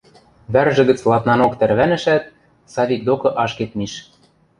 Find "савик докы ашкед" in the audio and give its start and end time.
2.73-3.71